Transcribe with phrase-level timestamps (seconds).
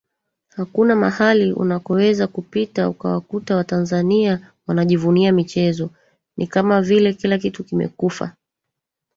[0.55, 5.89] hakuna mahali unakoweza kupita ukawakuta Watanzania wanajivunia michezo
[6.37, 8.35] ni kama vile kila kitu kimekufa